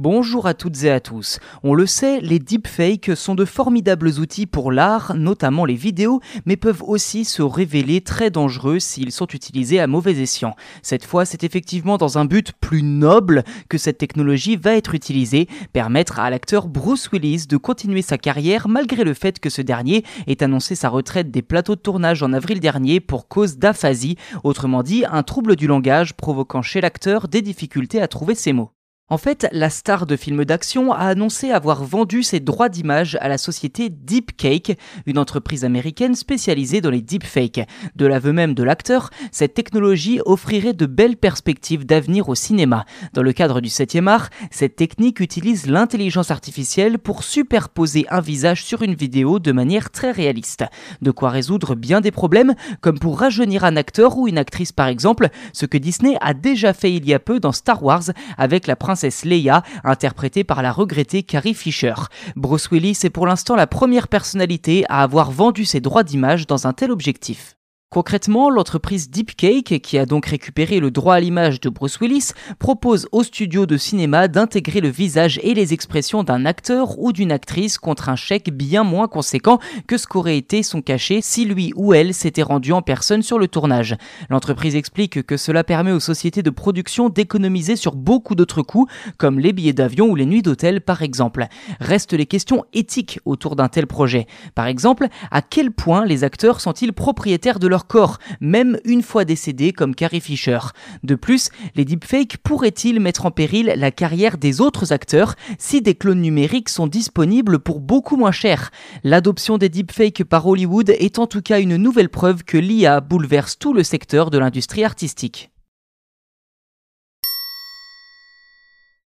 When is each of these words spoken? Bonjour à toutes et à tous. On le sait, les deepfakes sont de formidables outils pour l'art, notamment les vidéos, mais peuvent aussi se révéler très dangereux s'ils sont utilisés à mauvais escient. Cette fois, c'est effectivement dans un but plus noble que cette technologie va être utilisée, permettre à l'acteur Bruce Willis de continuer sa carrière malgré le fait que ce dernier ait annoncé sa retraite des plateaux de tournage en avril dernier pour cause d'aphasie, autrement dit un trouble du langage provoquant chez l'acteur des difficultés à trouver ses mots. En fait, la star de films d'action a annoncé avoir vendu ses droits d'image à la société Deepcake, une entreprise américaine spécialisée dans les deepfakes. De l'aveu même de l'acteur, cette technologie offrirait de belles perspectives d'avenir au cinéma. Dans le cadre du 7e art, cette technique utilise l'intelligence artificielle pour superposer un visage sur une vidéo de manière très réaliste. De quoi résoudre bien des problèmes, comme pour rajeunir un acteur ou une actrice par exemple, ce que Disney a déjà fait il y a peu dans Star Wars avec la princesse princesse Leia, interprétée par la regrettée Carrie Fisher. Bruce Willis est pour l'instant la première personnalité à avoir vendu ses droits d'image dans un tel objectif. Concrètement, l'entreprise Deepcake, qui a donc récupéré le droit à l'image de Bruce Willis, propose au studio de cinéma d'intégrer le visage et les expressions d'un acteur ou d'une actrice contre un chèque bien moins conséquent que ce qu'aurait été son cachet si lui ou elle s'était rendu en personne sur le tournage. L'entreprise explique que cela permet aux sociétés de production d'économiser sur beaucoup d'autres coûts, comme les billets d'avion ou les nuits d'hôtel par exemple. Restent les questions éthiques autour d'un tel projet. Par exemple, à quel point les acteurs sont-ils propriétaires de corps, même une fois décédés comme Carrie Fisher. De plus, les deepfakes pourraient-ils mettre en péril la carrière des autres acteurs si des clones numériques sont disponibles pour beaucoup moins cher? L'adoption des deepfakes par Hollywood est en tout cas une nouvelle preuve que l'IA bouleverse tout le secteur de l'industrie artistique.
Bonjour 0.00 0.46
à 0.46 0.54
toutes 0.54 0.84
et 0.84 0.92
à 0.92 1.00
tous. 1.00 1.40
On 1.64 1.74
le 1.74 1.84
sait, 1.84 2.20
les 2.20 2.38
deepfakes 2.38 3.16
sont 3.16 3.34
de 3.34 3.44
formidables 3.44 4.20
outils 4.20 4.46
pour 4.46 4.70
l'art, 4.70 5.16
notamment 5.16 5.64
les 5.64 5.74
vidéos, 5.74 6.20
mais 6.46 6.56
peuvent 6.56 6.84
aussi 6.84 7.24
se 7.24 7.42
révéler 7.42 8.00
très 8.00 8.30
dangereux 8.30 8.78
s'ils 8.78 9.10
sont 9.10 9.26
utilisés 9.26 9.80
à 9.80 9.88
mauvais 9.88 10.16
escient. 10.22 10.54
Cette 10.82 11.04
fois, 11.04 11.24
c'est 11.24 11.42
effectivement 11.42 11.98
dans 11.98 12.16
un 12.16 12.26
but 12.26 12.52
plus 12.60 12.84
noble 12.84 13.42
que 13.68 13.76
cette 13.76 13.98
technologie 13.98 14.54
va 14.54 14.76
être 14.76 14.94
utilisée, 14.94 15.48
permettre 15.72 16.20
à 16.20 16.30
l'acteur 16.30 16.68
Bruce 16.68 17.10
Willis 17.10 17.48
de 17.48 17.56
continuer 17.56 18.02
sa 18.02 18.18
carrière 18.18 18.68
malgré 18.68 19.02
le 19.02 19.14
fait 19.14 19.40
que 19.40 19.50
ce 19.50 19.62
dernier 19.62 20.04
ait 20.28 20.44
annoncé 20.44 20.76
sa 20.76 20.90
retraite 20.90 21.32
des 21.32 21.42
plateaux 21.42 21.74
de 21.74 21.80
tournage 21.80 22.22
en 22.22 22.32
avril 22.32 22.60
dernier 22.60 23.00
pour 23.00 23.26
cause 23.26 23.58
d'aphasie, 23.58 24.14
autrement 24.44 24.84
dit 24.84 25.02
un 25.10 25.24
trouble 25.24 25.56
du 25.56 25.66
langage 25.66 26.14
provoquant 26.14 26.62
chez 26.62 26.80
l'acteur 26.80 27.26
des 27.26 27.42
difficultés 27.42 28.00
à 28.00 28.06
trouver 28.06 28.36
ses 28.36 28.52
mots. 28.52 28.70
En 29.10 29.16
fait, 29.16 29.48
la 29.52 29.70
star 29.70 30.04
de 30.04 30.16
films 30.16 30.44
d'action 30.44 30.92
a 30.92 30.98
annoncé 30.98 31.50
avoir 31.50 31.82
vendu 31.82 32.22
ses 32.22 32.40
droits 32.40 32.68
d'image 32.68 33.16
à 33.22 33.28
la 33.28 33.38
société 33.38 33.88
Deepcake, 33.88 34.78
une 35.06 35.16
entreprise 35.16 35.64
américaine 35.64 36.14
spécialisée 36.14 36.82
dans 36.82 36.90
les 36.90 37.00
deepfakes. 37.00 37.66
De 37.96 38.04
l'aveu 38.04 38.34
même 38.34 38.52
de 38.52 38.62
l'acteur, 38.62 39.08
cette 39.32 39.54
technologie 39.54 40.20
offrirait 40.26 40.74
de 40.74 40.84
belles 40.84 41.16
perspectives 41.16 41.86
d'avenir 41.86 42.28
au 42.28 42.34
cinéma. 42.34 42.84
Dans 43.14 43.22
le 43.22 43.32
cadre 43.32 43.62
du 43.62 43.70
7e 43.70 44.08
art, 44.08 44.28
cette 44.50 44.76
technique 44.76 45.20
utilise 45.20 45.66
l'intelligence 45.66 46.30
artificielle 46.30 46.98
pour 46.98 47.22
superposer 47.22 48.04
un 48.10 48.20
visage 48.20 48.62
sur 48.62 48.82
une 48.82 48.94
vidéo 48.94 49.38
de 49.38 49.52
manière 49.52 49.88
très 49.88 50.10
réaliste. 50.10 50.66
De 51.00 51.12
quoi 51.12 51.30
résoudre 51.30 51.76
bien 51.76 52.02
des 52.02 52.10
problèmes, 52.10 52.54
comme 52.82 52.98
pour 52.98 53.18
rajeunir 53.18 53.64
un 53.64 53.76
acteur 53.76 54.18
ou 54.18 54.28
une 54.28 54.36
actrice 54.36 54.72
par 54.72 54.88
exemple, 54.88 55.30
ce 55.54 55.64
que 55.64 55.78
Disney 55.78 56.18
a 56.20 56.34
déjà 56.34 56.74
fait 56.74 56.92
il 56.92 57.08
y 57.08 57.14
a 57.14 57.18
peu 57.18 57.40
dans 57.40 57.52
Star 57.52 57.82
Wars 57.82 58.02
avec 58.36 58.66
la 58.66 58.76
princesse 58.76 58.97
princesse 58.98 59.24
Leia, 59.24 59.62
interprétée 59.84 60.42
par 60.42 60.60
la 60.60 60.72
regrettée 60.72 61.22
Carrie 61.22 61.54
Fisher. 61.54 61.94
Bruce 62.34 62.68
Willis 62.72 62.98
est 63.04 63.10
pour 63.10 63.28
l'instant 63.28 63.54
la 63.54 63.68
première 63.68 64.08
personnalité 64.08 64.84
à 64.88 65.04
avoir 65.04 65.30
vendu 65.30 65.64
ses 65.64 65.80
droits 65.80 66.02
d'image 66.02 66.48
dans 66.48 66.66
un 66.66 66.72
tel 66.72 66.90
objectif. 66.90 67.57
Concrètement, 67.90 68.50
l'entreprise 68.50 69.08
Deepcake, 69.08 69.80
qui 69.80 69.96
a 69.96 70.04
donc 70.04 70.26
récupéré 70.26 70.78
le 70.78 70.90
droit 70.90 71.14
à 71.14 71.20
l'image 71.20 71.58
de 71.58 71.70
Bruce 71.70 71.98
Willis, 72.00 72.32
propose 72.58 73.08
au 73.12 73.22
studio 73.22 73.64
de 73.64 73.78
cinéma 73.78 74.28
d'intégrer 74.28 74.82
le 74.82 74.90
visage 74.90 75.40
et 75.42 75.54
les 75.54 75.72
expressions 75.72 76.22
d'un 76.22 76.44
acteur 76.44 76.98
ou 76.98 77.12
d'une 77.14 77.32
actrice 77.32 77.78
contre 77.78 78.10
un 78.10 78.14
chèque 78.14 78.52
bien 78.52 78.84
moins 78.84 79.08
conséquent 79.08 79.58
que 79.86 79.96
ce 79.96 80.06
qu'aurait 80.06 80.36
été 80.36 80.62
son 80.62 80.82
cachet 80.82 81.20
si 81.22 81.46
lui 81.46 81.72
ou 81.76 81.94
elle 81.94 82.12
s'était 82.12 82.42
rendu 82.42 82.72
en 82.72 82.82
personne 82.82 83.22
sur 83.22 83.38
le 83.38 83.48
tournage. 83.48 83.96
L'entreprise 84.28 84.76
explique 84.76 85.22
que 85.22 85.38
cela 85.38 85.64
permet 85.64 85.92
aux 85.92 85.98
sociétés 85.98 86.42
de 86.42 86.50
production 86.50 87.08
d'économiser 87.08 87.74
sur 87.74 87.96
beaucoup 87.96 88.34
d'autres 88.34 88.60
coûts, 88.60 88.86
comme 89.16 89.38
les 89.38 89.54
billets 89.54 89.72
d'avion 89.72 90.10
ou 90.10 90.14
les 90.14 90.26
nuits 90.26 90.42
d'hôtel 90.42 90.82
par 90.82 91.00
exemple. 91.00 91.46
Restent 91.80 92.12
les 92.12 92.26
questions 92.26 92.66
éthiques 92.74 93.18
autour 93.24 93.56
d'un 93.56 93.68
tel 93.68 93.86
projet. 93.86 94.26
Par 94.54 94.66
exemple, 94.66 95.06
à 95.30 95.40
quel 95.40 95.70
point 95.70 96.04
les 96.04 96.22
acteurs 96.22 96.60
sont-ils 96.60 96.92
propriétaires 96.92 97.58
de 97.58 97.77
corps, 97.86 98.18
même 98.40 98.78
une 98.84 99.02
fois 99.02 99.24
décédés 99.24 99.72
comme 99.72 99.94
Carrie 99.94 100.20
Fisher. 100.20 100.58
De 101.02 101.14
plus, 101.14 101.50
les 101.74 101.84
deepfakes 101.84 102.38
pourraient-ils 102.38 103.00
mettre 103.00 103.26
en 103.26 103.30
péril 103.30 103.72
la 103.76 103.90
carrière 103.90 104.38
des 104.38 104.60
autres 104.60 104.92
acteurs 104.92 105.34
si 105.58 105.82
des 105.82 105.94
clones 105.94 106.22
numériques 106.22 106.68
sont 106.68 106.86
disponibles 106.86 107.58
pour 107.58 107.80
beaucoup 107.80 108.16
moins 108.16 108.32
cher? 108.32 108.70
L'adoption 109.04 109.58
des 109.58 109.68
deepfakes 109.68 110.24
par 110.24 110.46
Hollywood 110.46 110.90
est 110.90 111.18
en 111.18 111.26
tout 111.26 111.42
cas 111.42 111.60
une 111.60 111.76
nouvelle 111.76 112.08
preuve 112.08 112.44
que 112.44 112.58
l'IA 112.58 113.00
bouleverse 113.00 113.58
tout 113.58 113.74
le 113.74 113.82
secteur 113.82 114.30
de 114.30 114.38
l'industrie 114.38 114.84
artistique. 114.84 115.50